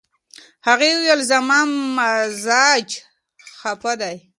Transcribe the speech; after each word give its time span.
هغې 0.67 0.89
وویل، 0.95 1.21
"زما 1.31 1.59
مزاج 1.97 2.89
خپه 3.59 3.93
دی." 4.01 4.15